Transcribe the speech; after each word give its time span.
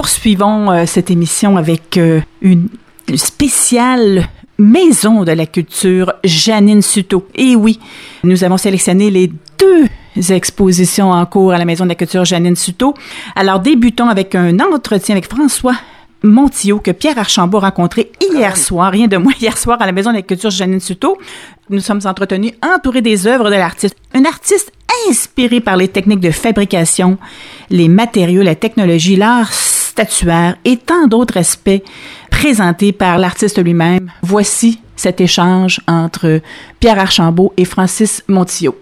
poursuivons 0.00 0.70
euh, 0.70 0.86
cette 0.86 1.10
émission 1.10 1.58
avec 1.58 1.98
euh, 1.98 2.22
une 2.40 2.68
spéciale 3.16 4.30
maison 4.56 5.24
de 5.24 5.32
la 5.32 5.44
culture 5.44 6.14
Janine 6.24 6.80
Suto. 6.80 7.28
Et 7.34 7.54
oui, 7.54 7.78
nous 8.24 8.42
avons 8.42 8.56
sélectionné 8.56 9.10
les 9.10 9.30
deux 9.58 10.32
expositions 10.32 11.10
en 11.10 11.26
cours 11.26 11.52
à 11.52 11.58
la 11.58 11.66
maison 11.66 11.84
de 11.84 11.90
la 11.90 11.96
culture 11.96 12.24
Janine 12.24 12.56
Suto. 12.56 12.94
Alors 13.36 13.60
débutons 13.60 14.08
avec 14.08 14.34
un 14.34 14.58
entretien 14.60 15.16
avec 15.16 15.28
François 15.28 15.76
Montillot 16.22 16.78
que 16.78 16.92
Pierre 16.92 17.18
Archambault 17.18 17.58
a 17.58 17.66
rencontré 17.66 18.10
hier 18.22 18.56
soir, 18.56 18.92
rien 18.92 19.06
de 19.06 19.18
moins 19.18 19.34
hier 19.38 19.58
soir 19.58 19.82
à 19.82 19.84
la 19.84 19.92
Maison 19.92 20.12
de 20.12 20.16
la 20.16 20.22
Culture 20.22 20.48
Janine 20.48 20.80
Suto. 20.80 21.18
Nous 21.68 21.80
sommes 21.80 22.00
entretenus 22.06 22.52
entourés 22.62 23.02
des 23.02 23.26
œuvres 23.26 23.50
de 23.50 23.56
l'artiste. 23.56 23.96
Un 24.14 24.24
artiste 24.24 24.72
inspiré 25.10 25.60
par 25.60 25.76
les 25.76 25.88
techniques 25.88 26.20
de 26.20 26.30
fabrication, 26.30 27.18
les 27.68 27.88
matériaux, 27.88 28.42
la 28.42 28.54
technologie, 28.54 29.16
l'art 29.16 29.52
statuaire 29.90 30.56
et 30.64 30.76
tant 30.76 31.06
d'autres 31.06 31.36
aspects 31.36 31.82
présentés 32.30 32.92
par 32.92 33.18
l'artiste 33.18 33.62
lui-même. 33.62 34.10
Voici 34.22 34.80
cet 34.96 35.20
échange 35.20 35.80
entre 35.88 36.40
Pierre 36.78 36.98
Archambault 36.98 37.52
et 37.56 37.64
Francis 37.64 38.22
Montillot. 38.28 38.76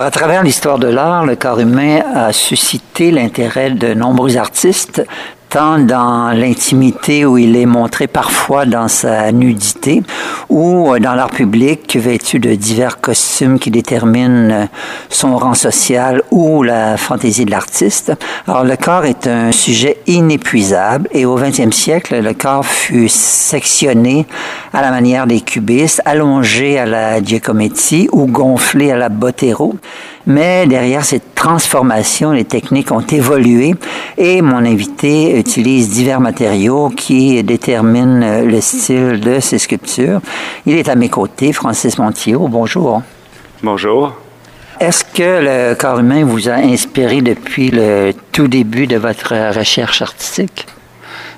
À 0.00 0.10
travers 0.10 0.42
l'histoire 0.44 0.78
de 0.78 0.86
l'art, 0.86 1.26
le 1.26 1.36
corps 1.36 1.58
humain 1.60 2.00
a 2.14 2.32
suscité 2.32 3.10
l'intérêt 3.10 3.70
de 3.70 3.94
nombreux 3.94 4.36
artistes, 4.36 5.02
tant 5.48 5.78
dans 5.78 6.30
l'intimité 6.30 7.24
où 7.24 7.38
il 7.38 7.56
est 7.56 7.66
montré 7.66 8.06
parfois 8.06 8.66
dans 8.66 8.88
sa 8.88 9.32
nudité 9.32 10.02
ou 10.48 10.98
dans 11.00 11.14
l'art 11.14 11.30
public 11.30 11.96
vêtu 11.96 12.38
de 12.38 12.54
divers 12.54 13.00
costumes 13.00 13.58
qui 13.58 13.70
déterminent 13.70 14.68
son 15.08 15.36
rang 15.36 15.54
social 15.54 16.22
ou 16.30 16.62
la 16.62 16.96
fantaisie 16.96 17.44
de 17.44 17.50
l'artiste. 17.50 18.12
Alors 18.46 18.64
le 18.64 18.76
corps 18.76 19.04
est 19.04 19.26
un 19.26 19.52
sujet 19.52 19.98
inépuisable 20.06 21.08
et 21.12 21.24
au 21.24 21.36
XXe 21.36 21.74
siècle, 21.74 22.20
le 22.20 22.34
corps 22.34 22.66
fut 22.66 23.08
sectionné 23.08 24.26
à 24.72 24.82
la 24.82 24.90
manière 24.90 25.26
des 25.26 25.40
cubistes, 25.40 26.02
allongé 26.04 26.78
à 26.78 26.86
la 26.86 27.22
Giacometti 27.22 28.08
ou 28.12 28.26
gonflé 28.26 28.90
à 28.90 28.96
la 28.96 29.08
Botero. 29.08 29.76
Mais 30.28 30.66
derrière 30.66 31.06
cette 31.06 31.34
transformation, 31.34 32.32
les 32.32 32.44
techniques 32.44 32.92
ont 32.92 33.00
évolué 33.00 33.74
et 34.18 34.42
mon 34.42 34.58
invité 34.58 35.38
utilise 35.38 35.88
divers 35.88 36.20
matériaux 36.20 36.90
qui 36.90 37.42
déterminent 37.42 38.42
le 38.44 38.60
style 38.60 39.20
de 39.20 39.40
ses 39.40 39.58
sculptures. 39.58 40.20
Il 40.66 40.76
est 40.76 40.90
à 40.90 40.96
mes 40.96 41.08
côtés, 41.08 41.54
Francis 41.54 41.96
Montillot. 41.96 42.46
Bonjour. 42.46 43.00
Bonjour. 43.62 44.12
Est-ce 44.78 45.02
que 45.02 45.70
le 45.72 45.74
corps 45.74 45.98
humain 45.98 46.24
vous 46.24 46.50
a 46.50 46.56
inspiré 46.56 47.22
depuis 47.22 47.70
le 47.70 48.12
tout 48.30 48.48
début 48.48 48.86
de 48.86 48.98
votre 48.98 49.56
recherche 49.56 50.02
artistique? 50.02 50.66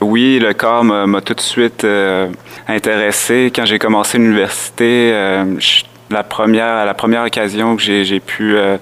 Oui, 0.00 0.41
le 0.41 0.52
corps 0.52 0.82
m'a 0.82 1.20
tout 1.20 1.34
de 1.34 1.41
suite 1.41 1.84
euh, 1.84 2.28
intéressé. 2.66 3.52
Quand 3.54 3.66
j'ai 3.66 3.78
commencé 3.78 4.19
l'université, 4.19 5.12
euh, 5.12 5.44
la 6.11 6.22
première, 6.22 6.84
la 6.84 6.94
première 6.94 7.25
occasion 7.25 7.77
que 7.77 7.83
j'ai 7.83 8.20
pu 8.20 8.56
euh, 8.56 8.77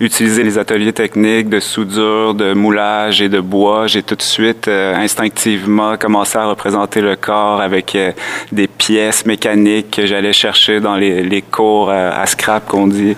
utiliser 0.00 0.44
les 0.44 0.58
ateliers 0.58 0.92
techniques 0.92 1.48
de 1.48 1.60
soudure, 1.60 2.34
de 2.34 2.54
moulage 2.54 3.20
et 3.20 3.28
de 3.28 3.40
bois, 3.40 3.88
j'ai 3.88 4.02
tout 4.02 4.14
de 4.14 4.22
suite 4.22 4.68
euh, 4.68 4.94
instinctivement 4.94 5.96
commencé 5.96 6.38
à 6.38 6.46
représenter 6.46 7.00
le 7.00 7.16
corps 7.16 7.60
avec 7.60 7.96
euh, 7.96 8.12
des 8.52 8.68
pièces 8.68 9.26
mécaniques 9.26 9.90
que 9.90 10.06
j'allais 10.06 10.32
chercher 10.32 10.80
dans 10.80 10.96
les, 10.96 11.22
les 11.22 11.42
cours 11.42 11.90
à 11.90 12.24
scrap 12.26 12.66
qu'on 12.66 12.86
dit. 12.86 13.16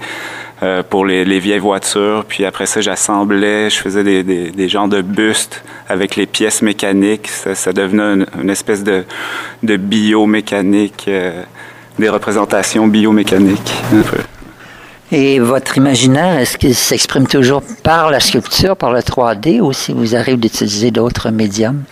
pour 0.89 1.05
les, 1.05 1.27
les, 1.27 1.41
vieilles 1.41 1.59
voitures. 1.59 2.25
Puis 2.27 2.47
après 2.47 2.65
ça, 2.65 2.81
j'assemblais, 2.81 3.69
je 3.69 3.77
faisais 3.77 4.03
des, 4.03 4.23
des, 4.23 4.51
des, 4.51 4.69
genres 4.71 4.89
de 4.89 5.03
bustes 5.03 5.63
avec 5.91 6.17
les 6.17 6.25
pièces 6.25 6.63
mécaniques. 6.63 7.29
Ça, 7.29 7.55
ça 7.55 7.75
devenait 7.75 8.25
une, 8.41 8.49
espèce 8.49 8.83
de, 8.83 9.05
de 9.63 9.77
biomécanique 9.77 11.11
des 11.99 12.09
représentations 12.09 12.87
biomécaniques. 12.87 13.75
Et 15.13 15.39
votre 15.39 15.77
imaginaire, 15.77 16.39
est-ce 16.39 16.59
qu'il 16.59 16.75
s'exprime 16.75 17.27
toujours 17.27 17.63
par 17.83 18.11
la 18.11 18.21
sculpture, 18.21 18.77
par 18.77 18.93
le 18.93 19.01
3D, 19.01 19.61
ou 19.61 19.73
si 19.73 19.93
vous 19.93 20.17
arrivez 20.17 20.37
d'utiliser 20.37 20.91
d'autres 20.91 21.31
médiums? 21.31 21.85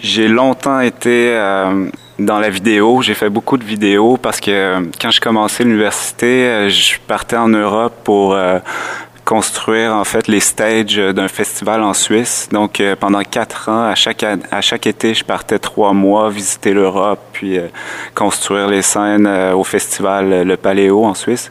J'ai 0.00 0.28
longtemps 0.28 0.80
été 0.80 1.32
euh, 1.34 1.88
dans 2.18 2.38
la 2.38 2.50
vidéo. 2.50 3.02
J'ai 3.02 3.14
fait 3.14 3.28
beaucoup 3.28 3.58
de 3.58 3.64
vidéos 3.64 4.16
parce 4.16 4.40
que 4.40 4.50
euh, 4.50 4.80
quand 5.00 5.10
je 5.10 5.20
commençais 5.20 5.64
l'université, 5.64 6.46
euh, 6.46 6.68
je 6.68 6.96
partais 7.06 7.36
en 7.36 7.48
Europe 7.48 7.94
pour 8.04 8.36
construire 9.28 9.92
en 9.92 10.04
fait 10.04 10.26
les 10.26 10.40
stages 10.40 10.96
d'un 10.96 11.28
festival 11.28 11.82
en 11.82 11.92
Suisse. 11.92 12.48
Donc 12.50 12.80
euh, 12.80 12.96
pendant 12.96 13.22
quatre 13.22 13.68
ans, 13.68 13.84
à 13.84 13.94
chaque 13.94 14.24
à 14.24 14.60
chaque 14.62 14.86
été, 14.86 15.12
je 15.12 15.22
partais 15.22 15.58
trois 15.58 15.92
mois 15.92 16.30
visiter 16.30 16.72
l'Europe, 16.72 17.20
puis 17.34 17.58
euh, 17.58 17.66
construire 18.14 18.68
les 18.68 18.80
scènes 18.80 19.26
euh, 19.26 19.52
au 19.52 19.64
festival 19.64 20.44
Le 20.46 20.56
Paléo 20.56 21.04
en 21.04 21.12
Suisse. 21.12 21.50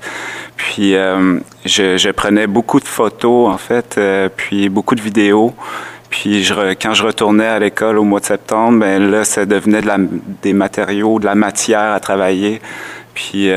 Puis 0.56 0.94
je, 0.94 1.98
je, 1.98 2.10
prenais 2.10 2.48
beaucoup 2.48 2.80
de 2.80 2.88
photos 2.88 3.48
en 3.48 3.60
fait, 3.60 4.00
puis 4.36 4.70
beaucoup 4.70 4.96
de 4.96 5.02
vidéos. 5.02 5.54
Puis 6.10 6.44
je, 6.44 6.74
quand 6.82 6.96
je 6.96 7.04
retournais 7.04 7.46
à 7.46 7.60
l'école 7.60 8.00
au 8.00 8.04
mois 8.04 8.22
de 8.22 8.26
septembre, 8.26 8.80
ben 8.80 9.12
là, 9.12 9.24
ça 9.24 9.46
devenait 9.46 9.82
de 9.82 9.88
la, 9.88 9.98
des 10.42 10.54
matériaux, 10.54 11.20
de 11.20 11.26
la 11.26 11.36
matière 11.36 11.94
à 11.94 12.00
travailler. 12.00 12.60
Puis 13.14 13.52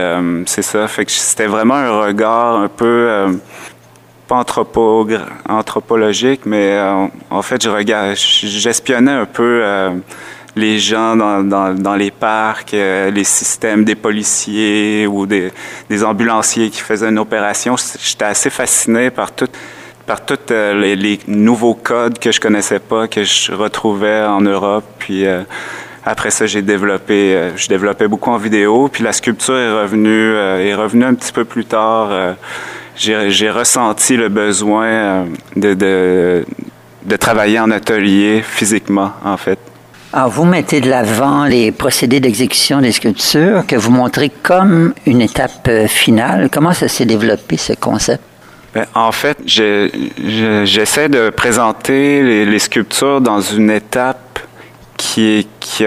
c'est 0.44 0.62
ça, 0.62 0.88
fait 0.88 1.06
que 1.06 1.10
c'était 1.10 1.46
vraiment 1.46 1.74
un 1.74 2.00
regard 2.02 2.56
un 2.56 2.68
peu 2.68 3.38
anthropo 4.32 5.08
anthropologique, 5.48 6.42
mais 6.46 6.72
euh, 6.72 7.06
en 7.30 7.42
fait, 7.42 7.62
je 7.62 7.70
regarde, 7.70 8.14
j'espionnais 8.16 9.12
un 9.12 9.26
peu 9.26 9.60
euh, 9.62 9.90
les 10.56 10.78
gens 10.78 11.16
dans, 11.16 11.96
les 11.96 12.10
parcs, 12.10 12.74
euh, 12.74 13.10
les 13.10 13.24
systèmes 13.24 13.84
des 13.84 13.94
policiers 13.94 15.06
ou 15.06 15.26
des, 15.26 15.52
ambulanciers 16.04 16.70
qui 16.70 16.80
faisaient 16.80 17.08
une 17.08 17.18
opération. 17.18 17.76
J'étais 18.02 18.24
assez 18.24 18.50
fasciné 18.50 19.10
par 19.10 19.32
tous 19.32 19.48
les, 20.50 20.96
les, 20.96 21.20
nouveaux 21.28 21.74
codes 21.74 22.18
que 22.18 22.32
je 22.32 22.40
connaissais 22.40 22.80
pas, 22.80 23.06
que 23.06 23.22
je 23.22 23.52
retrouvais 23.52 24.22
en 24.22 24.40
Europe. 24.40 24.84
Puis 24.98 25.24
après 26.04 26.30
ça, 26.30 26.46
j'ai 26.46 26.62
développé, 26.62 27.50
je 27.54 27.68
développais 27.68 28.08
beaucoup 28.08 28.30
en 28.30 28.36
vidéo. 28.36 28.88
Puis 28.88 29.04
la 29.04 29.12
sculpture 29.12 29.56
est 29.56 29.82
revenue, 29.82 30.34
est 30.34 30.74
revenue 30.74 31.04
un 31.04 31.14
petit 31.14 31.32
peu 31.32 31.44
plus 31.44 31.64
tard 31.64 32.36
j'ai 33.00 33.50
ressenti 33.50 34.16
le 34.16 34.28
besoin 34.28 34.86
euh, 34.86 35.24
de, 35.56 35.74
de, 35.74 36.46
de 37.04 37.16
travailler 37.16 37.58
en 37.58 37.70
atelier 37.70 38.42
physiquement, 38.42 39.12
en 39.24 39.36
fait. 39.36 39.58
Alors, 40.12 40.28
vous 40.28 40.44
mettez 40.44 40.80
de 40.80 40.90
l'avant 40.90 41.44
les 41.44 41.70
procédés 41.70 42.18
d'exécution 42.20 42.80
des 42.80 42.92
sculptures 42.92 43.64
que 43.66 43.76
vous 43.76 43.92
montrez 43.92 44.28
comme 44.28 44.92
une 45.06 45.20
étape 45.22 45.68
euh, 45.68 45.86
finale. 45.86 46.48
Comment 46.52 46.72
ça 46.72 46.88
s'est 46.88 47.04
développé, 47.06 47.56
ce 47.56 47.74
concept? 47.74 48.22
Ben, 48.74 48.86
en 48.94 49.12
fait, 49.12 49.38
j'essaie 49.46 51.08
de 51.08 51.30
présenter 51.30 52.22
les, 52.22 52.44
les, 52.44 52.58
sculptures 52.58 53.20
dans 53.20 53.40
une 53.40 53.70
étape 53.70 54.38
qui 54.96 55.38
est, 55.38 55.48
qui, 55.58 55.84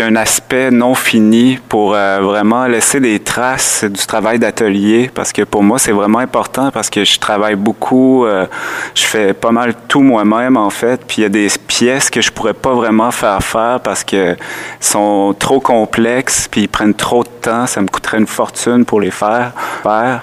un 0.00 0.16
aspect 0.16 0.70
non 0.70 0.94
fini 0.94 1.58
pour 1.68 1.94
euh, 1.94 2.20
vraiment 2.20 2.66
laisser 2.66 3.00
des 3.00 3.20
traces 3.20 3.84
du 3.84 4.06
travail 4.06 4.38
d'atelier 4.38 5.10
parce 5.12 5.32
que 5.32 5.42
pour 5.42 5.62
moi 5.62 5.78
c'est 5.78 5.92
vraiment 5.92 6.18
important 6.18 6.70
parce 6.70 6.90
que 6.90 7.04
je 7.04 7.18
travaille 7.18 7.56
beaucoup 7.56 8.24
euh, 8.24 8.46
je 8.94 9.04
fais 9.04 9.34
pas 9.34 9.50
mal 9.50 9.74
tout 9.88 10.00
moi-même 10.00 10.56
en 10.56 10.70
fait 10.70 11.04
puis 11.06 11.18
il 11.18 11.22
y 11.22 11.26
a 11.26 11.28
des 11.28 11.48
pièces 11.66 12.10
que 12.10 12.20
je 12.20 12.30
pourrais 12.30 12.54
pas 12.54 12.72
vraiment 12.74 13.10
faire 13.10 13.42
faire 13.42 13.80
parce 13.80 14.04
que 14.04 14.36
sont 14.80 15.34
trop 15.38 15.60
complexes 15.60 16.48
puis 16.50 16.62
ils 16.62 16.68
prennent 16.68 16.94
trop 16.94 17.24
de 17.24 17.28
temps 17.28 17.66
ça 17.66 17.80
me 17.80 17.88
coûterait 17.88 18.18
une 18.18 18.26
fortune 18.26 18.84
pour 18.84 19.00
les 19.00 19.10
faire 19.10 19.52
faire. 19.82 20.22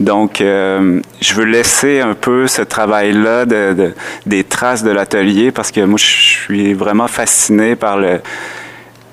Donc 0.00 0.40
euh, 0.40 1.00
je 1.20 1.34
veux 1.34 1.44
laisser 1.44 2.00
un 2.00 2.14
peu 2.14 2.46
ce 2.46 2.62
travail 2.62 3.12
là 3.12 3.44
de, 3.44 3.72
de 3.74 3.94
des 4.26 4.44
traces 4.44 4.82
de 4.82 4.90
l'atelier 4.90 5.52
parce 5.52 5.70
que 5.70 5.80
moi 5.80 5.98
je 5.98 6.04
suis 6.04 6.74
vraiment 6.74 7.06
fasciné 7.06 7.76
par 7.76 7.96
le 7.96 8.20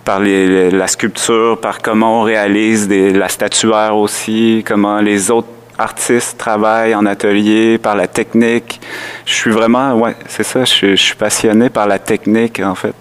par 0.04 0.20
les, 0.20 0.72
la 0.72 0.88
sculpture, 0.88 1.60
par 1.60 1.82
comment 1.82 2.22
on 2.22 2.24
réalise 2.24 2.88
des, 2.88 3.12
la 3.14 3.30
statuaire 3.30 3.96
aussi, 3.96 4.64
comment 4.66 5.00
les 5.00 5.32
autres 5.32 5.48
artistes 5.78 6.38
travaillent 6.38 6.96
en 6.96 7.06
atelier, 7.06 7.78
par 7.78 7.96
la 7.96 8.08
technique. 8.08 8.80
Je 9.26 9.34
suis 9.34 9.52
vraiment, 9.52 9.96
ouais, 9.96 10.16
c'est 10.28 10.44
ça, 10.44 10.66
je, 10.66 10.96
je, 10.96 10.96
suis 10.96 11.16
passionné 11.16 11.70
par 11.70 11.88
la 11.88 12.00
technique 12.00 12.60
en 12.60 12.76
fait. 12.76 12.94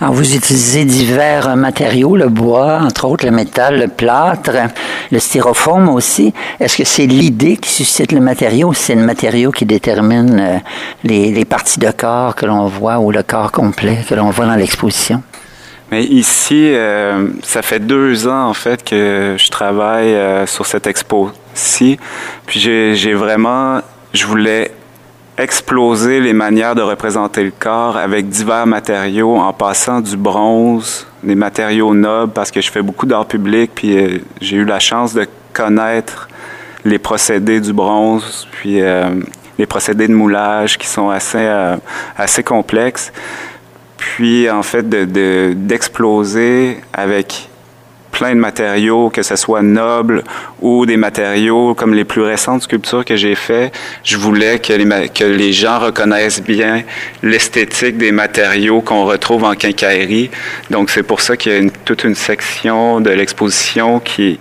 Alors, 0.00 0.14
vous 0.14 0.36
utilisez 0.36 0.84
divers 0.84 1.56
matériaux, 1.56 2.14
le 2.14 2.28
bois, 2.28 2.78
entre 2.82 3.04
autres, 3.06 3.26
le 3.26 3.32
métal, 3.32 3.80
le 3.80 3.88
plâtre, 3.88 4.52
le 5.10 5.18
styrofoam 5.18 5.88
aussi. 5.88 6.32
Est-ce 6.60 6.76
que 6.76 6.84
c'est 6.84 7.06
l'idée 7.06 7.56
qui 7.56 7.68
suscite 7.68 8.12
le 8.12 8.20
matériau 8.20 8.68
ou 8.68 8.74
c'est 8.74 8.94
le 8.94 9.02
matériau 9.02 9.50
qui 9.50 9.66
détermine 9.66 10.38
euh, 10.38 10.58
les, 11.02 11.32
les 11.32 11.44
parties 11.44 11.80
de 11.80 11.90
corps 11.90 12.36
que 12.36 12.46
l'on 12.46 12.66
voit 12.66 13.00
ou 13.00 13.10
le 13.10 13.24
corps 13.24 13.50
complet 13.50 14.04
que 14.08 14.14
l'on 14.14 14.30
voit 14.30 14.46
dans 14.46 14.54
l'exposition? 14.54 15.20
Mais 15.90 16.04
ici, 16.04 16.72
euh, 16.74 17.28
ça 17.42 17.62
fait 17.62 17.80
deux 17.80 18.28
ans 18.28 18.48
en 18.48 18.54
fait 18.54 18.84
que 18.84 19.36
je 19.38 19.50
travaille 19.50 20.14
euh, 20.14 20.46
sur 20.46 20.66
cette 20.66 20.86
expo-ci. 20.86 21.98
Puis 22.46 22.60
j'ai 22.60 23.14
vraiment, 23.14 23.80
je 24.12 24.26
voulais 24.26 24.72
exploser 25.38 26.20
les 26.20 26.32
manières 26.32 26.74
de 26.74 26.82
représenter 26.82 27.44
le 27.44 27.52
corps 27.52 27.96
avec 27.96 28.28
divers 28.28 28.66
matériaux 28.66 29.36
en 29.36 29.52
passant 29.52 30.00
du 30.00 30.16
bronze, 30.16 31.06
des 31.22 31.36
matériaux 31.36 31.94
nobles 31.94 32.32
parce 32.32 32.50
que 32.50 32.60
je 32.60 32.70
fais 32.70 32.82
beaucoup 32.82 33.06
d'art 33.06 33.26
public 33.26 33.70
puis 33.74 33.96
euh, 33.96 34.18
j'ai 34.40 34.56
eu 34.56 34.64
la 34.64 34.80
chance 34.80 35.14
de 35.14 35.26
connaître 35.52 36.28
les 36.84 36.98
procédés 36.98 37.60
du 37.60 37.72
bronze 37.72 38.48
puis 38.50 38.80
euh, 38.80 39.10
les 39.58 39.66
procédés 39.66 40.08
de 40.08 40.14
moulage 40.14 40.76
qui 40.76 40.88
sont 40.88 41.08
assez 41.08 41.38
euh, 41.38 41.76
assez 42.16 42.42
complexes 42.42 43.12
puis 44.14 44.48
en 44.50 44.62
fait 44.62 44.88
de 44.88 45.52
d'exploser 45.54 46.78
avec 46.92 47.48
plein 48.10 48.34
de 48.34 48.40
matériaux, 48.40 49.10
que 49.10 49.22
ce 49.22 49.36
soit 49.36 49.62
noble 49.62 50.24
ou 50.60 50.86
des 50.86 50.96
matériaux 50.96 51.74
comme 51.74 51.94
les 51.94 52.04
plus 52.04 52.22
récentes 52.22 52.62
sculptures 52.62 53.04
que 53.04 53.16
j'ai 53.16 53.34
fait. 53.34 53.70
Je 54.02 54.16
voulais 54.16 54.58
que 54.58 54.72
les, 54.72 55.08
que 55.10 55.24
les 55.24 55.52
gens 55.52 55.78
reconnaissent 55.78 56.42
bien 56.42 56.82
l'esthétique 57.22 57.96
des 57.98 58.10
matériaux 58.10 58.80
qu'on 58.80 59.04
retrouve 59.04 59.44
en 59.44 59.54
quincaillerie. 59.54 60.30
Donc 60.70 60.90
c'est 60.90 61.04
pour 61.04 61.20
ça 61.20 61.36
qu'il 61.36 61.52
y 61.52 61.66
a 61.66 61.70
toute 61.84 62.04
une 62.04 62.16
section 62.16 63.00
de 63.00 63.10
l'exposition 63.10 64.00
qui 64.00 64.38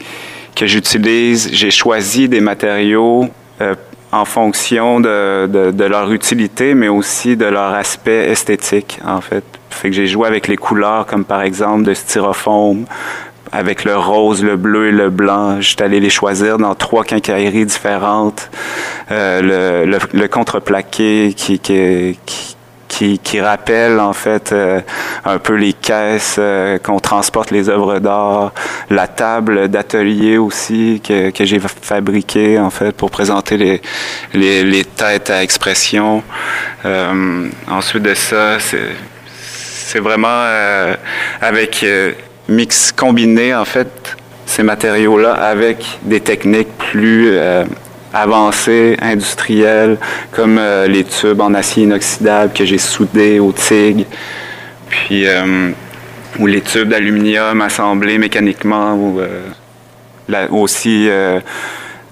que 0.56 0.66
j'utilise. 0.66 1.50
J'ai 1.52 1.69
choisi 1.69 2.28
des 2.28 2.42
matériaux 2.42 3.28
euh, 3.62 3.75
en 4.12 4.25
fonction 4.25 5.00
de, 5.00 5.48
de, 5.48 5.72
de, 5.72 5.84
leur 5.84 6.12
utilité, 6.12 6.74
mais 6.74 6.88
aussi 6.88 7.36
de 7.36 7.46
leur 7.46 7.74
aspect 7.75 8.30
esthétique, 8.31 9.00
en 9.06 9.22
fait. 9.22 9.44
Fait 9.69 9.90
que 9.90 9.96
j'ai 9.96 10.08
joué 10.08 10.28
avec 10.28 10.48
les 10.48 10.58
couleurs, 10.58 11.06
comme 11.06 11.25
par 11.25 11.42
exemple 11.42 11.84
de 11.84 11.94
styrofoam, 11.94 12.86
avec 13.52 13.84
le 13.84 13.98
rose, 13.98 14.44
le 14.44 14.56
bleu 14.56 14.88
et 14.88 14.92
le 14.92 15.10
blanc. 15.10 15.62
J'étais 15.62 15.84
allé 15.84 16.00
les 16.00 16.10
choisir 16.10 16.58
dans 16.58 16.75
trois 16.75 17.04
quincailleries 17.04 17.66
différentes. 17.66 18.50
Euh, 19.12 19.86
le, 19.86 19.92
le, 19.92 20.00
le, 20.14 20.28
contreplaqué 20.28 21.34
qui, 21.36 21.60
qui, 21.60 22.19
qui, 22.88 23.19
qui, 23.19 23.42
rappelle 23.42 24.00
en 24.00 24.14
fait 24.14 24.52
euh, 24.52 24.81
un 25.24 25.38
peu 25.38 25.54
les 25.54 25.74
caisses 25.74 26.38
euh, 26.40 26.78
qu'on 26.78 27.00
transporte 27.00 27.52
les 27.52 27.69
œuvres 27.69 28.00
d'art, 28.00 28.54
la 28.90 29.08
table 29.08 29.68
d'atelier 29.68 30.38
aussi 30.38 31.02
que, 31.06 31.30
que 31.30 31.46
j'ai 31.46 31.60
fabriquée 31.60 32.60
en 32.60 32.69
fait 32.69 32.92
pour 32.94 33.12
présenter 33.12 33.58
les, 33.58 33.81
les, 34.34 34.64
les 34.64 34.84
têtes 34.84 35.30
à 35.30 35.44
expression. 35.44 36.24
Euh, 36.86 37.48
ensuite 37.69 38.04
de 38.04 38.14
ça, 38.14 38.60
c'est 38.60 38.96
c'est 39.88 40.00
vraiment 40.00 40.44
avec 41.39 41.86
mix 42.50 42.92
combiner 42.92 43.56
en 43.56 43.63
fait 43.63 44.18
ces 44.45 44.63
matériaux-là 44.63 45.34
avec 45.34 45.86
des 46.04 46.22
techniques 46.22 46.75
plus 46.78 47.30
euh, 47.31 47.66
avancées, 48.13 48.98
industrielles, 49.01 49.98
comme 50.31 50.57
euh, 50.57 50.88
les 50.88 51.04
tubes 51.04 51.42
en 51.42 51.54
acier 51.54 51.84
inoxydable 51.84 52.54
que 52.54 52.66
j'ai 52.66 52.78
soudés 52.78 53.39
au 53.39 53.51
TIG, 53.51 54.06
puis 54.89 55.28
euh, 55.28 55.69
ou 56.40 56.48
les 56.48 56.62
tubes 56.62 56.90
d'aluminium 56.90 57.62
assemblés 57.62 58.18
mécaniquement, 58.18 58.94
ou 58.95 59.22
aussi 60.51 61.10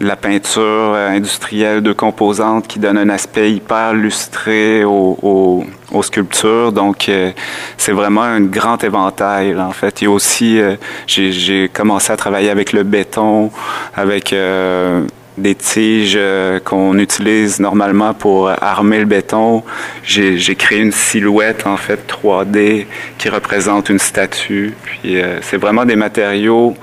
la 0.06 0.16
peinture 0.16 0.94
euh, 0.94 1.10
industrielle 1.10 1.81
de 1.81 1.92
composantes 1.92 2.68
qui 2.68 2.80
donne 2.80 2.98
un 2.98 3.10
aspect 3.10 3.52
hyper 3.52 3.94
lustré 3.94 4.84
aux, 4.84 5.66
sculptures. 6.02 6.72
Donc, 6.72 7.10
euh, 7.10 7.31
c'est 7.78 7.92
vraiment 7.92 8.22
un 8.22 8.42
grand 8.42 8.84
éventail, 8.84 9.56
en 9.56 9.72
fait. 9.72 10.04
Et 10.04 10.07
aussi, 10.07 10.60
euh, 10.60 10.75
j'ai 11.07 11.69
commencé 11.74 12.12
à 12.12 12.18
travailler 12.18 12.50
avec 12.50 12.74
le 12.74 12.84
béton, 12.84 13.52
avec 13.96 14.36
des 15.38 15.56
tiges 15.56 16.19
qu'on 16.63 16.98
utilise 16.98 17.60
normalement 17.60 18.13
pour 18.13 18.50
armer 18.50 19.00
le 19.00 19.06
béton. 19.06 19.63
J'ai 20.04 20.56
créé 20.56 20.80
une 20.80 20.92
silhouette, 20.92 21.66
en 21.66 21.78
fait, 21.78 22.00
3D 22.07 22.88
qui 23.18 23.30
représente 23.30 23.90
une 23.90 24.00
statue. 24.00 24.74
Puis, 24.84 25.18
c'est 25.42 25.57
vraiment 25.57 25.86
des 25.86 25.96
matériaux 25.96 26.75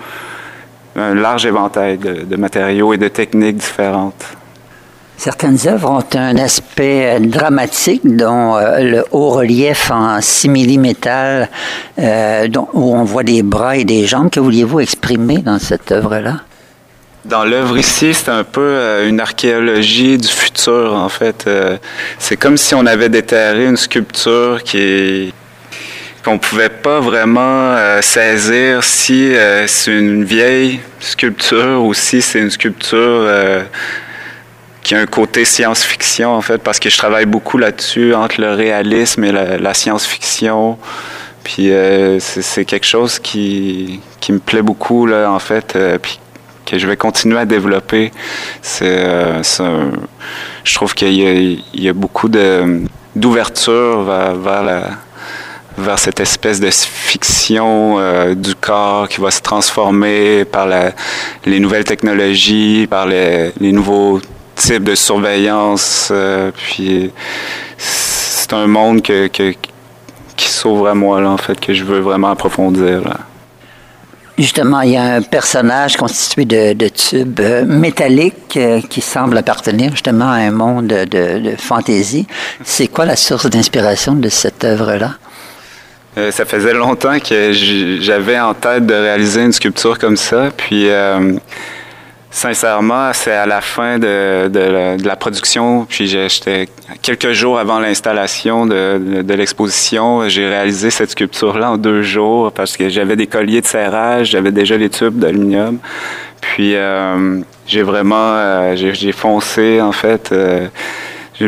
un 0.96 1.14
large 1.14 1.46
éventail 1.46 1.98
de, 1.98 2.36
matériaux 2.36 2.92
et 2.92 2.98
de 2.98 3.08
techniques 3.08 3.56
différentes. 3.56 4.24
Certaines 5.16 5.58
œuvres 5.66 5.90
ont 5.90 6.18
un 6.18 6.36
aspect 6.36 7.20
dramatique, 7.20 8.02
dont 8.04 8.56
euh, 8.56 8.80
le 8.80 9.04
haut 9.12 9.30
relief 9.30 9.90
en 9.90 10.20
simili-métal, 10.20 11.48
euh, 11.98 12.48
où 12.72 12.96
on 12.96 13.04
voit 13.04 13.22
des 13.22 13.42
bras 13.42 13.76
et 13.76 13.84
des 13.84 14.06
jambes. 14.06 14.30
Que 14.30 14.40
vouliez-vous 14.40 14.80
exprimer 14.80 15.38
dans 15.38 15.60
cette 15.60 15.92
œuvre-là? 15.92 16.40
Dans 17.24 17.44
l'œuvre 17.44 17.78
ici, 17.78 18.14
c'est 18.14 18.30
un 18.30 18.42
peu 18.42 18.60
euh, 18.60 19.08
une 19.08 19.20
archéologie 19.20 20.18
du 20.18 20.26
futur, 20.26 20.92
en 20.94 21.08
fait. 21.08 21.48
c'est 22.18 22.36
comme 22.36 22.56
si 22.56 22.74
on 22.74 22.84
avait 22.84 23.08
déterré 23.08 23.66
une 23.66 23.76
sculpture 23.76 24.64
qui 24.64 24.78
est 24.78 25.32
qu'on 26.22 26.38
pouvait 26.38 26.69
pas 26.69 27.00
vraiment 27.00 27.40
euh, 27.40 28.00
saisir 28.00 28.84
si 28.84 29.34
euh, 29.34 29.66
c'est 29.66 29.90
une 29.90 30.24
vieille 30.24 30.80
sculpture 31.00 31.82
ou 31.82 31.94
si 31.94 32.22
c'est 32.22 32.38
une 32.38 32.50
sculpture 32.50 32.98
euh, 32.98 33.62
qui 34.82 34.94
a 34.94 35.00
un 35.00 35.06
côté 35.06 35.44
science-fiction 35.44 36.30
en 36.30 36.40
fait 36.40 36.58
parce 36.58 36.78
que 36.78 36.90
je 36.90 36.96
travaille 36.96 37.26
beaucoup 37.26 37.58
là-dessus 37.58 38.14
entre 38.14 38.40
le 38.40 38.52
réalisme 38.52 39.24
et 39.24 39.32
la, 39.32 39.74
science-fiction. 39.74 40.78
Puis 41.44 41.72
c'est 42.20 42.64
quelque 42.64 42.86
chose 42.86 43.19
qui, 43.19 44.00
qui 44.20 44.32
me 44.32 44.38
plaît 44.38 44.62
beaucoup 44.62 45.06
là 45.06 45.30
en 45.30 45.38
fait 45.38 45.76
puis 46.00 46.20
que 46.66 46.78
je 46.78 46.86
vais 46.86 46.96
continuer 46.96 47.38
à 47.38 47.44
développer. 47.44 48.12
C'est 48.60 49.04
je 50.64 50.74
trouve 50.74 50.94
qu'il 50.94 51.62
y, 51.74 51.88
a 51.88 51.92
beaucoup 51.92 52.28
d'ouverture 52.28 54.02
vers, 54.02 54.34
vers 54.34 54.62
la 54.64 54.90
vers 55.78 55.98
cette 55.98 56.20
espèce 56.20 56.60
de 56.60 56.70
fiction 56.70 57.96
euh, 57.98 58.34
du 58.34 58.54
corps 58.54 59.08
qui 59.08 59.20
va 59.20 59.30
se 59.30 59.40
transformer 59.40 60.44
par 60.44 60.66
les 61.46 61.60
nouvelles 61.60 61.84
technologies, 61.84 62.86
par 62.88 63.06
les, 63.06 63.52
nouveaux 63.60 64.20
types 64.54 64.84
de 64.84 64.94
surveillance. 64.94 66.08
Euh, 66.10 66.50
puis 66.54 67.10
c'est 67.78 68.52
un 68.52 68.66
monde 68.66 69.02
qui 69.02 69.56
s'ouvre 70.38 70.88
à 70.88 70.94
moi, 70.94 71.24
en 71.26 71.36
fait, 71.36 71.58
que 71.58 71.72
je 71.72 71.84
veux 71.84 72.00
vraiment 72.00 72.30
approfondir. 72.30 73.02
Justement, 74.38 74.80
il 74.80 74.92
y 74.92 74.96
a 74.96 75.16
un 75.16 75.22
personnage 75.22 75.96
constitué 75.96 76.46
de, 76.46 76.72
de 76.72 76.88
tubes 76.88 77.38
euh, 77.40 77.66
métalliques 77.66 78.58
qui 78.88 79.00
semble 79.02 79.36
appartenir 79.36 79.90
justement 79.90 80.30
à 80.30 80.36
un 80.36 80.50
monde 80.50 80.86
de, 80.86 81.38
de 81.38 81.56
fantaisie. 81.56 82.26
C'est 82.64 82.88
quoi 82.88 83.04
la 83.04 83.16
source 83.16 83.46
d'inspiration 83.46 84.14
de 84.14 84.30
cette 84.30 84.64
œuvre-là? 84.64 85.16
Euh, 86.18 86.30
ça 86.30 86.44
faisait 86.44 86.74
longtemps 86.74 87.18
que 87.18 87.52
j'avais 87.52 88.38
en 88.38 88.52
tête 88.52 88.84
de 88.84 88.94
réaliser 88.94 89.42
une 89.42 89.52
sculpture 89.52 89.98
comme 89.98 90.19
ça. 90.19 90.50
Puis, 90.54 90.90
euh, 90.90 91.32
sincèrement, 92.31 93.12
c'est 93.14 93.32
à 93.32 93.46
la 93.46 93.62
fin 93.62 93.98
de, 93.98 94.50
la 95.02 95.16
production, 95.16 95.86
puis 95.88 96.06
j'étais 96.06 96.69
quelques 97.00 97.32
jours 97.32 97.58
avant 97.58 97.78
l'installation 97.78 98.66
de, 98.66 99.32
l'exposition, 99.32 100.28
j'ai 100.28 100.46
réalisé 100.46 100.90
cette 100.90 101.10
sculpture-là 101.10 101.72
en 101.72 101.76
deux 101.78 102.02
jours 102.02 102.52
parce 102.52 102.76
que 102.76 102.90
j'avais 102.90 103.16
des 103.16 103.26
colliers 103.26 103.62
de 103.62 103.66
serrage, 103.66 104.31
j'avais 104.31 104.52
déjà 104.52 104.76
les 104.76 104.90
tubes 104.90 105.19
d'aluminium. 105.19 105.78
Puis, 106.42 106.74
euh, 106.74 107.40
j'ai 107.66 107.82
vraiment, 107.82 108.74
j'ai 108.76 109.12
foncé 109.12 109.81
en 109.81 109.92
fait 109.92 110.31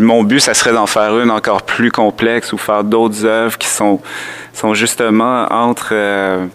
mon 0.01 0.23
but, 0.25 0.41
ça 0.41 0.55
serait 0.55 0.73
d'en 0.73 0.87
faire 0.87 1.19
une 1.19 1.31
encore 1.31 1.63
plus 1.63 1.91
complexe 1.91 2.53
ou 2.53 2.59
faire 2.59 2.85
d'autres 2.85 3.25
œuvres 3.25 3.59
qui 3.59 3.69
sont, 3.69 4.01
sont 4.53 4.75
justement 4.75 5.47
entre... 5.53 5.91
Euh, 5.93 6.47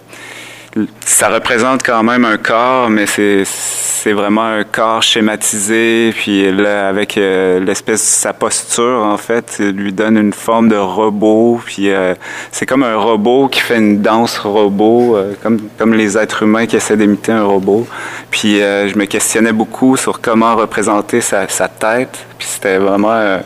ça 1.05 1.29
représente 1.29 1.83
quand 1.83 2.03
même 2.03 2.25
un 2.25 2.37
corps, 2.37 2.89
mais 2.89 3.05
c'est 3.07 4.13
vraiment 4.13 4.45
un 4.45 4.63
corps 4.63 5.03
schématisé, 5.03 6.13
puis 6.15 6.47
avec 6.65 7.17
euh, 7.17 7.59
l'espèce 7.59 8.01
sa 8.01 8.33
posture, 8.33 9.03
en 9.03 9.17
fait, 9.17 9.59
lui 9.59 9.91
donne 9.91 10.17
une 10.17 10.33
forme 10.33 10.69
de 10.69 10.75
robot, 10.75 11.59
puis 11.65 11.89
euh, 11.89 12.15
c'est 12.51 12.65
comme 12.65 12.83
un 12.83 12.95
robot 12.95 13.47
qui 13.49 13.59
fait 13.59 13.77
une 13.77 14.01
danse 14.01 14.37
robot, 14.37 15.15
euh, 15.15 15.33
comme, 15.43 15.59
comme 15.77 15.93
les 15.93 16.17
êtres 16.17 16.43
humains 16.43 16.65
qui 16.65 16.75
essaient 16.75 16.97
d'imiter 16.97 17.31
un 17.31 17.43
robot. 17.43 17.87
Puis 18.31 18.59
je 18.59 18.97
me 18.97 19.05
questionnais 19.05 19.53
beaucoup 19.53 19.97
sur 19.97 20.21
comment 20.21 20.55
représenter 20.55 21.21
sa, 21.21 21.47
sa 21.47 21.67
tête, 21.67 22.25
puis 22.37 22.47
c'était 22.47 22.77
vraiment 22.77 23.39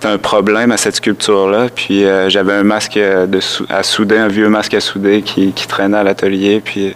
c'était 0.00 0.14
un 0.14 0.18
problème 0.18 0.72
à 0.72 0.78
cette 0.78 0.96
sculpture-là. 0.96 1.68
Puis 1.74 2.04
j'avais 2.28 2.54
un 2.54 2.62
masque 2.62 2.94
de, 2.94 3.40
à 3.68 3.82
souder, 3.82 4.16
un 4.16 4.28
vieux 4.28 4.48
masque 4.48 4.72
à 4.72 4.80
souder 4.80 5.20
qui, 5.20 5.52
qui 5.52 5.66
traînait 5.66 5.98
à 5.98 6.02
l'atelier, 6.02 6.62
puis 6.64 6.94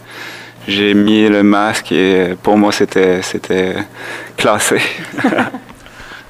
j'ai 0.66 0.94
mis 0.94 1.28
le 1.28 1.42
masque 1.42 1.92
et 1.92 2.34
pour 2.42 2.56
moi, 2.56 2.72
c'était, 2.72 3.20
c'était 3.22 3.74
classé. 4.36 4.80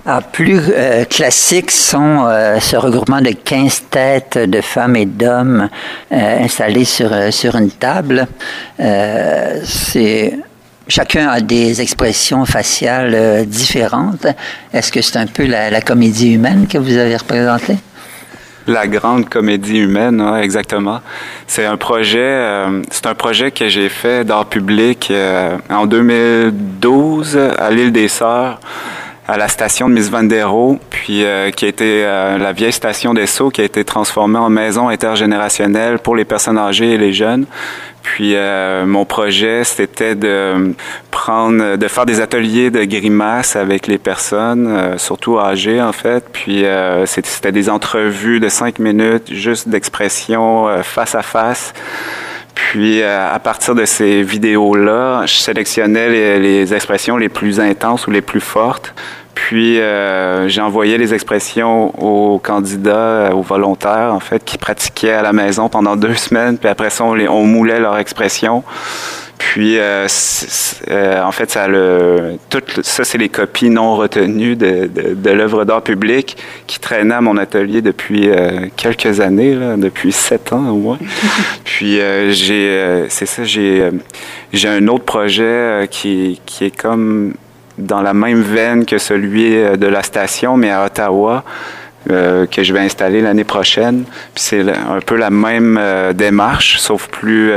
Ah, 0.07 0.21
plus 0.21 0.61
euh, 0.69 1.07
classiques 1.07 1.71
sont 1.71 2.27
euh, 2.27 2.61
ce 2.61 2.77
regroupement 2.77 3.23
de 3.23 3.31
15 3.31 3.85
têtes 3.89 4.37
de 4.37 4.61
femmes 4.61 4.97
et 4.97 5.07
d'hommes 5.07 5.71
euh, 6.13 6.45
installées 6.45 6.85
sur, 6.85 7.11
sur 7.33 7.57
une 7.57 7.71
table. 7.71 8.27
c'est 8.77 10.35
chacun 10.89 11.29
a 11.29 11.41
des 11.41 11.81
expressions 11.81 12.45
faciales 12.45 13.47
différentes. 13.47 14.27
Est-ce 14.73 14.93
que 14.93 15.01
c'est 15.01 15.19
un 15.19 15.27
peu 15.27 15.47
la, 15.47 15.81
comédie 15.81 16.33
humaine 16.33 16.67
que 16.67 16.79
vous 16.79 16.97
avez 16.97 17.17
représentée? 17.17 17.77
La 18.67 18.87
grande 18.87 19.29
comédie 19.29 19.79
humaine, 19.79 20.25
exactement. 20.41 21.01
C'est 21.47 21.67
un 21.67 21.77
projet, 21.77 22.65
c'est 22.91 23.07
un 23.07 23.15
projet 23.15 23.51
que 23.51 23.69
j'ai 23.69 23.91
fait 23.91 24.25
d'art 24.25 24.47
public 24.47 25.13
en 25.69 25.87
2012 25.87 27.39
à 27.59 27.71
l'île 27.71 27.93
des 27.93 28.09
Sœurs 28.09 28.59
à 29.27 29.39
la 29.39 29.49
station 29.49 29.89
de 29.89 29.95
Miss 29.95 30.11
Vandero, 30.11 30.79
puis 30.91 31.25
euh, 31.25 31.51
qui 31.51 31.65
a 31.65 31.69
été 31.69 32.05
euh, 32.05 32.37
la 32.37 32.53
vieille 32.53 32.73
station 32.73 33.15
des 33.15 33.27
Sceaux, 33.27 33.49
qui 33.49 33.63
a 33.63 33.65
été 33.65 33.83
transformée 33.85 34.39
en 34.39 34.51
maison 34.51 34.89
intergénérationnelle 34.89 35.99
pour 35.99 36.15
les 36.15 36.27
personnes 36.27 36.59
âgées 36.59 36.93
et 36.93 36.99
les 36.99 37.15
jeunes. 37.15 37.47
Puis 38.03 38.35
euh, 38.35 38.85
mon 38.85 39.07
projet, 39.07 39.65
c'était 39.65 40.15
de 40.15 40.75
prendre, 41.11 41.77
de 41.77 41.89
faire 41.89 42.05
des 42.05 42.21
ateliers 42.21 42.71
de 42.71 42.85
grimaces 42.85 43.57
avec 43.57 43.87
les 43.87 43.97
personnes, 43.97 44.99
surtout 44.99 45.39
âgées 45.41 45.81
en 45.81 45.93
fait. 45.93 46.23
Puis 46.31 46.67
c'était 47.07 47.51
des 47.51 47.71
entrevues 47.71 48.41
de 48.41 48.51
cinq 48.51 48.79
minutes, 48.79 49.33
juste 49.33 49.71
d'expression 49.71 50.69
face 50.83 51.15
à 51.15 51.23
face. 51.23 51.73
Puis 52.71 53.03
à 53.03 53.39
partir 53.39 53.75
de 53.75 53.85
ces 53.85 54.23
vidéos-là, 54.23 55.27
je 55.27 55.35
sélectionnais 55.35 56.09
les, 56.09 56.41
les, 56.41 56.75
expressions 56.75 57.17
les 57.17 57.29
plus 57.29 57.61
intenses 57.61 58.07
ou 58.07 58.11
les 58.11 58.23
plus 58.23 58.41
fortes. 58.41 58.95
Puis 59.35 59.79
euh, 59.81 60.49
envoyé 60.61 60.97
les 60.97 61.13
expressions 61.13 61.93
aux 62.03 62.39
candidats, 62.39 62.95
euh, 62.95 63.31
aux 63.33 63.43
volontaires 63.43 64.13
en 64.15 64.21
fait, 64.21 64.45
qui 64.45 64.57
pratiquaient 64.57 65.13
à 65.13 65.23
la 65.23 65.33
maison 65.33 65.69
pendant 65.69 65.95
deux 65.95 66.15
semaines. 66.27 66.57
Puis 66.59 66.69
après 66.69 66.91
ça, 66.91 67.05
on, 67.05 67.15
les, 67.15 67.29
on 67.29 67.45
moulait 67.45 67.81
leurs 67.81 67.99
expressions. 67.99 68.65
Puis, 69.39 69.79
euh, 69.79 70.07
euh, 70.91 71.23
en 71.23 71.33
fait, 71.33 71.51
ça, 71.51 71.69
le, 71.69 72.37
tout 72.51 72.63
ça, 72.83 73.05
c'est 73.05 73.19
les 73.19 73.29
copies 73.29 73.71
non 73.71 73.97
retenues 73.97 74.57
de, 74.57 74.87
de, 74.87 75.15
de 75.15 75.31
l'œuvre 75.31 75.65
d'art 75.65 75.83
public 75.83 76.37
qui 76.67 76.79
traînaient 76.79 77.15
à 77.15 77.21
mon 77.21 77.37
atelier 77.37 77.83
depuis 77.83 78.29
euh, 78.29 78.67
quelques 78.77 79.21
années, 79.21 79.55
là, 79.55 79.77
depuis 79.77 80.13
sept 80.13 80.53
ans 80.53 80.69
au 80.71 80.77
moins. 80.77 80.99
Puis, 81.65 81.99
j'ai, 82.31 83.05
c'est 83.09 83.27
ça, 83.27 83.45
j'ai, 83.45 83.91
j'ai 84.53 84.69
un 84.69 84.87
autre 84.89 85.05
projet 85.05 85.89
qui, 85.91 86.41
qui 86.47 86.67
est 86.67 86.77
comme 86.77 87.35
dans 87.77 88.03
la 88.03 88.15
même 88.15 88.41
veine 88.41 88.85
que 88.85 88.99
celui 88.99 89.51
de 89.51 89.87
la 89.87 90.03
station, 90.03 90.57
mais 90.57 90.71
à 90.71 90.85
Ottawa. 90.85 91.45
Euh, 92.11 92.45
que 92.45 92.63
je 92.63 92.75
vais 92.75 92.81
installer 92.81 93.23
l'année 93.23 93.45
prochaine. 93.45 94.05
Puis 94.35 94.45
c'est 94.45 94.61
un 94.61 95.01
peu 95.01 95.17
la 95.17 95.31
même 95.31 95.79
euh, 95.81 96.13
démarche, 96.13 96.79
sauf 96.79 97.09
plus 97.09 97.51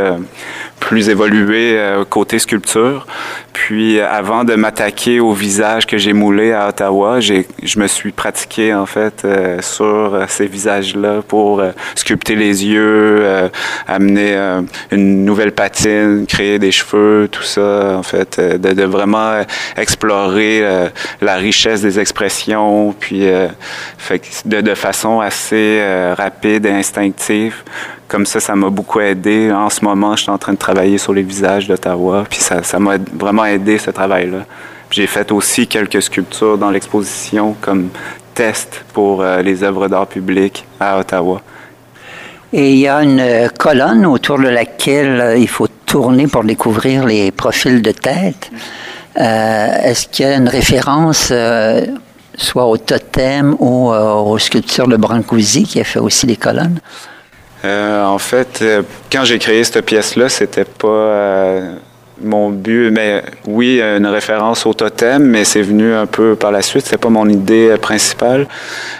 plus 0.79 1.09
évolué 1.09 1.77
euh, 1.77 2.05
côté 2.05 2.39
sculpture. 2.39 3.05
Puis 3.53 3.99
euh, 3.99 4.07
avant 4.09 4.43
de 4.43 4.55
m'attaquer 4.55 5.19
au 5.19 5.33
visage 5.33 5.85
que 5.85 5.97
j'ai 5.97 6.13
moulé 6.13 6.53
à 6.53 6.69
Ottawa, 6.69 7.19
je 7.19 7.79
me 7.79 7.87
suis 7.87 8.11
pratiqué 8.11 8.73
en 8.73 8.85
fait 8.85 9.23
euh, 9.25 9.61
sur 9.61 10.17
ces 10.27 10.47
visages-là 10.47 11.21
pour 11.27 11.63
sculpter 11.95 12.35
les 12.35 12.65
yeux, 12.65 13.25
amener 13.87 14.37
une 14.91 15.25
nouvelle 15.25 15.51
patine, 15.51 16.25
créer 16.27 16.59
des 16.59 16.71
cheveux, 16.71 17.27
tout 17.31 17.43
ça 17.43 17.95
en 17.97 18.03
fait, 18.03 18.39
de, 18.39 18.73
de 18.73 18.83
vraiment 18.83 19.41
explorer 19.75 20.63
la 21.21 21.35
richesse 21.35 21.81
des 21.81 21.99
expressions, 21.99 22.93
puis 22.97 23.23
fait, 23.97 24.43
de, 24.45 24.61
de 24.61 24.73
façon 24.75 25.19
assez 25.19 25.81
rapide 26.17 26.65
et 26.65 26.71
instinctive 26.71 27.63
comme 28.07 28.25
ça, 28.25 28.39
ça 28.39 28.55
m'a 28.55 28.69
beaucoup 28.69 28.99
aidé. 28.99 29.51
En 29.51 29.69
ce 29.69 29.83
moment, 29.83 30.15
je 30.15 30.23
suis 30.23 30.31
en 30.31 30.37
train 30.37 30.53
de 30.53 30.57
travailler 30.67 30.97
sur 30.97 31.13
les 31.13 31.23
visages 31.23 31.65
d'Ottawa, 31.65 32.25
puis 32.29 32.39
ça, 32.41 32.79
m'a 32.79 32.97
vraiment 33.13 33.45
aidé 33.45 33.77
ce 33.77 33.89
travail-là. 33.89 34.39
J'ai 34.91 35.07
fait 35.07 35.31
aussi 35.31 35.65
quelques 35.65 36.01
sculptures 36.01 36.57
dans 36.57 36.71
l'exposition 36.71 37.55
comme 37.61 37.87
test 38.33 38.83
pour 38.91 39.21
euh, 39.21 39.41
les 39.41 39.63
œuvres 39.63 39.87
d'art 39.87 40.07
public 40.07 40.65
à 40.77 40.99
Ottawa. 40.99 41.41
Et 42.51 42.73
il 42.73 42.79
y 42.79 42.87
a 42.89 43.01
une 43.01 43.49
colonne 43.57 44.05
autour 44.05 44.39
de 44.39 44.49
laquelle 44.49 45.21
euh, 45.21 45.37
il 45.37 45.47
faut 45.47 45.69
tourner 45.85 46.27
pour 46.27 46.43
découvrir 46.43 47.05
les 47.05 47.31
profils 47.31 47.81
de 47.81 47.91
tête. 47.91 48.51
Euh, 49.21 49.89
est-ce 49.89 50.05
qu'il 50.09 50.25
y 50.25 50.29
a 50.29 50.35
une 50.35 50.49
référence 50.49 51.31
soit 52.35 52.65
au 52.65 52.77
totem 52.77 53.55
ou 53.59 53.89
aux 53.91 54.37
sculptures 54.37 54.89
de 54.89 54.97
Brancusi 54.97 55.63
qui 55.63 55.79
a 55.79 55.85
fait 55.85 55.99
aussi 55.99 56.25
les 56.27 56.35
colonnes? 56.35 56.81
Euh, 57.65 58.03
en 58.05 58.19
fait, 58.19 58.59
euh, 58.61 58.83
quand 59.11 59.23
j'ai 59.23 59.39
créé 59.39 59.63
cette 59.63 59.85
pièce-là, 59.85 60.29
c'était 60.29 60.65
pas 60.65 60.87
euh, 60.87 61.75
mon 62.23 62.49
but, 62.49 62.89
mais 62.91 63.23
oui, 63.45 63.81
une 63.81 64.07
référence 64.07 64.65
au 64.65 64.73
totem, 64.73 65.23
mais 65.23 65.43
c'est 65.43 65.61
venu 65.61 65.93
un 65.93 66.05
peu 66.05 66.35
par 66.35 66.51
la 66.51 66.61
suite. 66.61 66.85
C'est 66.87 66.97
pas 66.97 67.09
mon 67.09 67.27
idée 67.29 67.75
principale. 67.81 68.47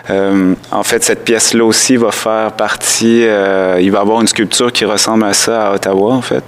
Euh, 0.10 0.54
en 0.72 0.84
fait, 0.84 1.04
cette 1.04 1.24
pièce-là 1.24 1.64
aussi 1.66 1.96
va 1.98 2.12
faire 2.12 2.52
partie. 2.54 3.24
Euh, 3.26 3.78
il 3.82 3.92
va 3.92 4.00
avoir 4.00 4.22
une 4.22 4.28
sculpture 4.28 4.72
qui 4.72 4.86
ressemble 4.86 5.26
à 5.26 5.34
ça 5.34 5.68
à 5.68 5.74
Ottawa, 5.74 6.14
en 6.14 6.22
fait. 6.22 6.44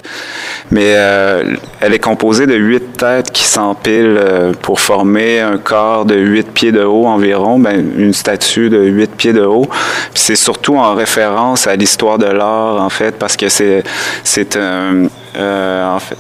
Mais 0.72 0.94
euh, 0.96 1.56
elle 1.82 1.94
est 1.94 2.00
composée 2.00 2.46
de 2.46 2.56
huit 2.56 2.98
têtes 2.98 3.32
qui 3.32 3.44
s'empilent 3.44 4.20
pour 4.62 4.80
former 4.80 5.40
un 5.40 5.58
corps 5.58 6.06
de 6.06 6.16
huit 6.16 6.50
pieds 6.52 6.72
de 6.72 6.84
haut 6.84 7.08
environ, 7.08 7.60
ben, 7.60 7.92
une 7.98 8.14
statue 8.14 8.70
de 8.70 8.82
huit 8.84 9.12
pieds 9.16 9.34
de 9.34 9.44
haut. 9.44 9.68
c'est 10.14 10.36
surtout 10.36 10.76
en 10.76 10.94
référence 10.94 11.68
à 11.68 11.76
l'histoire 11.76 12.18
de 12.18 12.28
l'art, 12.28 12.82
en 12.82 12.90
fait, 12.90 13.16
parce 13.18 13.36
que 13.36 13.50
c'est 13.50 13.84
c'est 14.24 14.58
un 14.58 15.08
en 15.36 16.00
fait 16.00 16.18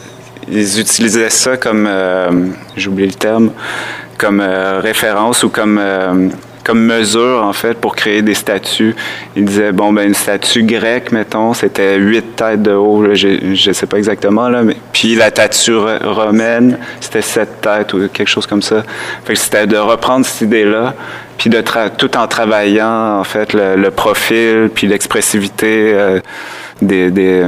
ils 0.51 0.79
utilisaient 0.79 1.29
ça 1.29 1.57
comme, 1.57 1.87
euh, 1.87 2.29
j'ai 2.75 2.89
oublié 2.89 3.07
le 3.07 3.13
terme, 3.13 3.51
comme 4.17 4.41
euh, 4.41 4.79
référence 4.81 5.43
ou 5.43 5.49
comme 5.49 5.77
euh, 5.79 6.29
comme 6.63 6.85
mesure 6.85 7.41
en 7.43 7.53
fait 7.53 7.75
pour 7.75 7.95
créer 7.95 8.21
des 8.21 8.33
statues. 8.33 8.95
Ils 9.35 9.45
disaient 9.45 9.71
bon 9.71 9.93
ben 9.93 10.07
une 10.07 10.13
statue 10.13 10.63
grecque 10.63 11.11
mettons 11.11 11.53
c'était 11.53 11.97
huit 11.97 12.35
têtes 12.35 12.61
de 12.61 12.73
haut, 12.73 13.15
je, 13.15 13.55
je 13.55 13.71
sais 13.71 13.87
pas 13.87 13.97
exactement 13.97 14.49
là, 14.49 14.61
mais 14.61 14.75
puis 14.91 15.15
la 15.15 15.29
statue 15.29 15.77
romaine 16.03 16.77
c'était 16.99 17.21
sept 17.21 17.61
têtes 17.61 17.93
ou 17.93 18.07
quelque 18.09 18.27
chose 18.27 18.45
comme 18.45 18.61
ça. 18.61 18.83
Fait 19.25 19.33
que 19.33 19.39
c'était 19.39 19.67
de 19.67 19.77
reprendre 19.77 20.25
cette 20.25 20.41
idée 20.41 20.65
là 20.65 20.93
puis 21.37 21.49
de 21.49 21.63
tout 21.97 22.17
en 22.17 22.27
travaillant 22.27 23.19
en 23.19 23.23
fait 23.23 23.53
le, 23.53 23.89
profil 23.89 24.69
puis 24.73 24.85
l'expressivité 24.85 26.19
des, 26.81 27.09
des, 27.09 27.43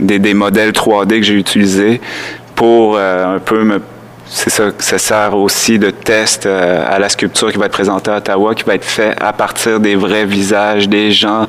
des, 0.00 0.18
des 0.18 0.34
modèles 0.34 0.70
3D 0.70 1.18
que 1.18 1.22
j'ai 1.22 1.34
utilisés 1.34 2.00
pour 2.54 2.96
euh, 2.96 3.36
un 3.36 3.38
peu 3.38 3.62
me 3.64 3.80
c'est 4.26 4.50
ça, 4.50 4.70
ça 4.78 4.98
sert 4.98 5.36
aussi 5.36 5.78
de 5.78 5.90
test 5.90 6.46
euh, 6.46 6.82
à 6.88 6.98
la 6.98 7.08
sculpture 7.08 7.52
qui 7.52 7.58
va 7.58 7.66
être 7.66 7.72
présentée 7.72 8.10
à 8.10 8.16
Ottawa, 8.16 8.54
qui 8.54 8.64
va 8.64 8.74
être 8.74 8.84
fait 8.84 9.14
à 9.20 9.32
partir 9.32 9.80
des 9.80 9.96
vrais 9.96 10.24
visages 10.24 10.88
des 10.88 11.10
gens, 11.10 11.46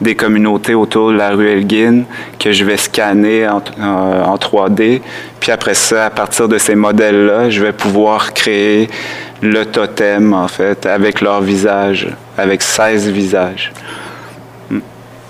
des 0.00 0.14
communautés 0.14 0.74
autour 0.74 1.12
de 1.12 1.16
la 1.16 1.30
rue 1.30 1.48
Elgin, 1.48 2.04
que 2.38 2.50
je 2.50 2.64
vais 2.64 2.78
scanner 2.78 3.46
en, 3.46 3.62
en 3.78 4.36
3D. 4.36 5.02
Puis 5.38 5.52
après 5.52 5.74
ça, 5.74 6.06
à 6.06 6.10
partir 6.10 6.48
de 6.48 6.56
ces 6.56 6.74
modèles-là, 6.74 7.50
je 7.50 7.62
vais 7.62 7.72
pouvoir 7.72 8.32
créer 8.32 8.88
le 9.42 9.66
totem, 9.66 10.32
en 10.32 10.48
fait, 10.48 10.86
avec 10.86 11.20
leur 11.20 11.42
visage, 11.42 12.08
avec 12.38 12.62
16 12.62 13.10
visages. 13.10 13.70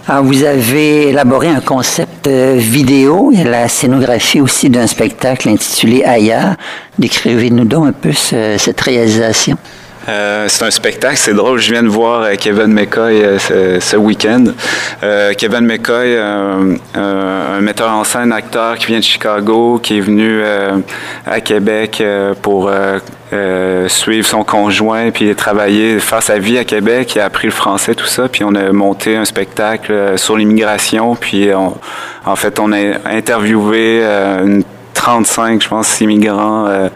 Ah, 0.06 0.20
vous 0.20 0.44
avez 0.44 1.08
élaboré 1.08 1.48
un 1.48 1.62
concept 1.62 2.26
euh, 2.26 2.56
vidéo 2.58 3.32
et 3.32 3.42
la 3.42 3.68
scénographie 3.68 4.38
aussi 4.38 4.68
d'un 4.68 4.86
spectacle 4.86 5.48
intitulé 5.48 6.04
Aya. 6.04 6.58
Décrivez-nous 6.98 7.64
donc 7.64 7.86
un 7.86 7.92
peu 7.92 8.12
cette 8.12 8.80
réalisation. 8.82 9.56
Euh, 10.08 10.46
c'est 10.48 10.64
un 10.64 10.70
spectacle, 10.70 11.16
c'est 11.16 11.34
drôle. 11.34 11.58
Je 11.58 11.72
viens 11.72 11.82
de 11.82 11.88
voir 11.88 12.22
euh, 12.22 12.34
Kevin 12.38 12.72
McCoy 12.72 13.22
euh, 13.22 13.80
ce, 13.80 13.96
week-end. 13.96 14.44
Kevin 15.38 15.60
McCoy, 15.60 16.16
un 16.16 17.60
metteur 17.60 17.90
en 17.90 18.04
scène, 18.04 18.32
acteur 18.32 18.76
qui 18.76 18.86
vient 18.86 18.98
de 18.98 19.04
Chicago, 19.04 19.78
qui 19.82 19.98
est 19.98 20.00
venu 20.00 20.42
à 21.26 21.40
Québec 21.40 22.02
pour 22.42 22.70
suivre 23.88 24.26
son 24.26 24.44
conjoint, 24.44 25.10
puis 25.10 25.34
travailler, 25.34 25.98
faire 26.00 26.22
sa 26.22 26.38
vie 26.38 26.58
à 26.58 26.64
Québec. 26.64 27.14
Il 27.14 27.20
a 27.20 27.26
appris 27.26 27.46
le 27.46 27.52
français, 27.52 27.94
tout 27.94 28.06
ça, 28.06 28.28
puis 28.28 28.44
on 28.44 28.54
a 28.54 28.72
monté 28.72 29.16
un 29.16 29.24
spectacle 29.24 30.14
sur 30.16 30.36
l'immigration. 30.36 31.14
Puis 31.16 31.48
en 31.54 32.36
fait, 32.36 32.58
on 32.58 32.72
a 32.72 33.08
interviewé 33.10 34.02
une 34.02 34.64
35, 34.94 35.62
je 35.62 35.68
pense, 35.68 36.00
immigrants 36.00 36.88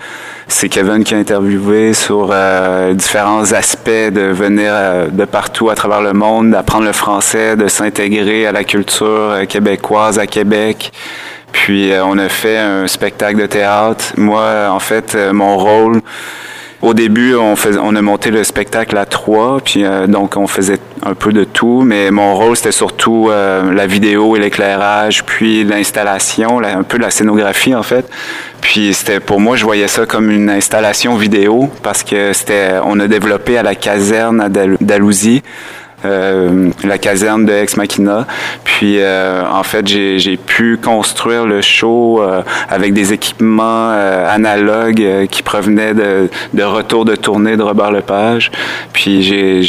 c'est 0.50 0.71
Kevin 0.71 1.05
qui 1.05 1.14
a 1.14 1.19
interviewé 1.19 1.93
sur 1.93 2.31
euh, 2.33 2.95
différents 2.95 3.52
aspects 3.52 3.90
de 3.90 4.33
venir 4.33 4.71
euh, 4.73 5.09
de 5.09 5.25
partout 5.26 5.69
à 5.69 5.75
travers 5.75 6.00
le 6.00 6.14
monde, 6.14 6.52
d'apprendre 6.52 6.87
le 6.87 6.93
français, 6.93 7.55
de 7.55 7.69
s'intégrer 7.69 8.47
à 8.47 8.52
la 8.52 8.64
culture 8.64 9.07
euh, 9.07 9.45
québécoise 9.45 10.19
à 10.19 10.26
Québec. 10.26 10.90
Puis 11.52 11.93
on 12.05 12.19
a 12.19 12.28
fait 12.28 12.59
un 12.59 12.87
spectacle 12.87 13.40
de 13.40 13.47
théâtre. 13.47 14.12
Moi, 14.17 14.69
en 14.71 14.78
fait, 14.78 15.17
mon 15.33 15.57
rôle, 15.57 16.02
Au 16.83 16.93
début, 16.93 17.35
on, 17.35 17.97
a 17.97 18.02
monté 18.02 18.31
le 18.31 18.45
spectacle 18.45 18.97
à 18.99 19.07
trois, 19.07 19.59
puis 19.64 19.83
donc 20.09 20.37
on 20.37 20.47
faisait 20.47 20.78
un 21.05 21.14
peu 21.14 21.33
de 21.33 21.45
tout, 21.45 21.83
mais 21.83 22.11
mon 22.11 22.35
rôle 22.35 22.57
c'était 22.57 22.73
surtout 22.73 23.28
euh, 23.31 23.73
la 23.73 23.87
vidéo 23.87 24.37
et 24.37 24.40
l'éclairage, 24.40 25.25
puis 25.25 25.64
l'installation, 25.64 26.61
un 26.62 26.83
peu 26.83 26.99
la 26.99 27.11
scénographie 27.11 27.75
en 27.75 27.83
fait. 27.83 28.09
Puis 28.61 28.93
c'était 28.95 29.21
pour 29.21 29.40
moi, 29.40 29.57
je 29.57 29.64
voyais 29.64 29.88
ça 29.88 30.07
comme 30.07 30.31
une 30.31 30.50
installation 30.50 31.17
vidéo 31.17 31.71
parce 31.83 32.02
que 32.02 32.33
c'était, 32.33 32.73
on 32.85 32.99
a 33.00 33.07
développé 33.07 33.57
à 33.57 33.62
la 33.62 33.75
caserne 33.75 34.49
d'Alousie. 34.81 35.43
Euh, 36.05 36.71
la 36.85 36.97
caserne 36.97 37.45
de 37.45 37.52
Ex 37.52 37.76
Machina. 37.76 38.25
Puis 38.62 38.99
euh, 39.00 39.43
en 39.50 39.64
fait, 39.64 39.85
j'ai 39.87 40.37
pu 40.37 40.78
construire 40.78 41.45
le 41.45 41.61
show 41.61 42.23
euh, 42.23 42.43
avec 42.69 42.93
des 42.93 43.12
équipements 43.12 43.90
analogues 43.90 45.26
qui 45.28 45.43
provenaient 45.43 45.95
de, 45.95 46.28
de 46.55 46.62
retour 46.62 47.05
de 47.05 47.17
tournée 47.17 47.57
de 47.57 47.62
Robert 47.62 47.90
Lepage. 47.90 48.52
Puis 48.93 49.64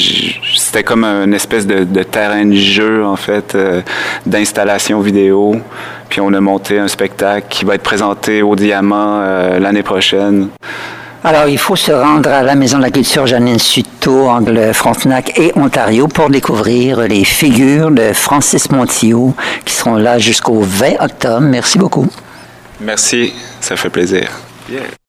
c'était 0.55 0.83
comme 0.83 1.03
une 1.03 1.33
espèce 1.33 1.65
de, 1.65 1.83
de, 1.83 2.03
terrain 2.03 2.45
de 2.45 2.53
jeu 2.53 3.03
en 3.03 3.15
fait 3.15 3.57
d'installation 4.27 5.00
vidéo. 5.00 5.55
Puis 6.09 6.21
on 6.21 6.31
a 6.33 6.41
monté 6.41 6.77
un 6.77 6.88
spectacle 6.88 7.48
qui 7.50 7.65
va 7.65 7.75
être 7.75 7.83
présenté 7.83 8.43
au 8.43 8.55
Diamant 8.55 9.21
l'année 9.59 9.83
prochaine. 9.83 10.50
Alors, 11.21 11.49
il 11.49 11.57
faut 11.57 11.75
se 11.75 11.91
rendre 11.91 12.29
à 12.29 12.43
la 12.43 12.55
Maison 12.55 12.77
de 12.77 12.83
la 12.83 12.91
Culture 12.91 13.27
Janine 13.27 13.59
Suto, 13.59 14.29
Angle 14.29 14.73
Frontenac 14.73 15.38
et 15.38 15.51
Ontario 15.57 16.07
pour 16.07 16.29
découvrir 16.29 16.99
les 17.01 17.25
figures 17.25 17.91
de 17.91 18.13
Francis 18.13 18.71
Montillot 18.71 19.35
qui 19.65 19.73
seront 19.73 19.97
là 19.97 20.17
jusqu'au 20.17 20.61
20 20.61 21.01
octobre. 21.01 21.41
Merci 21.41 21.77
beaucoup. 21.77 22.07
Merci, 22.79 23.33
ça 23.59 23.75
fait 23.75 23.89
plaisir. 23.89 24.29